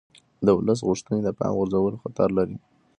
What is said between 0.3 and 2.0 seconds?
د ولس غوښتنې د پامه غورځول